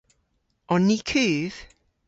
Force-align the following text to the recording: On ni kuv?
On 0.73 0.81
ni 0.87 0.97
kuv? 1.09 1.53